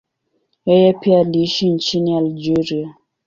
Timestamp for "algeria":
2.17-2.95